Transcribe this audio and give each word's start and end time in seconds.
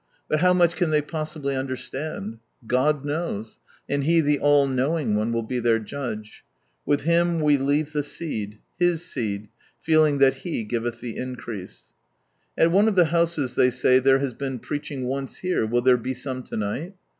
But 0.27 0.39
how 0.39 0.51
much 0.51 0.75
can 0.75 0.89
they 0.89 1.03
possibly 1.03 1.55
understand? 1.55 2.39
God 2.65 3.05
knows, 3.05 3.59
and 3.87 4.03
He 4.03 4.19
the 4.19 4.39
All 4.39 4.65
knowing 4.65 5.15
One 5.15 5.31
will 5.31 5.43
be 5.43 5.59
their 5.59 5.77
Judge. 5.77 6.43
With 6.87 7.01
Him 7.01 7.39
we 7.39 7.59
leave 7.59 7.93
the 7.93 8.01
seed, 8.01 8.57
Hh 8.81 8.95
seed, 8.97 9.49
feeling 9.79 10.17
that 10.17 10.37
He 10.37 10.63
giveth 10.63 11.01
the 11.01 11.15
increase. 11.17 11.89
At 12.57 12.71
one 12.71 12.87
of 12.87 12.95
the 12.95 13.05
houses 13.13 13.53
they 13.53 13.69
say 13.69 13.99
there 13.99 14.17
has 14.17 14.33
been 14.33 14.57
preaching 14.57 15.05
once 15.05 15.37
here, 15.37 15.67
will 15.67 15.83
there 15.83 15.97
be 15.97 16.15
some 16.15 16.41
to 16.45 16.55
nighl 16.55 16.93